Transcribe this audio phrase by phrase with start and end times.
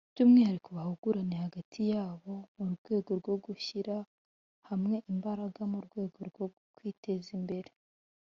[0.13, 3.95] by’umwihariko bahugurane hagati yabo mu rwego rwo gushyira
[4.69, 7.69] hamwe imbaraga mu rwego rwo kwiteza imbere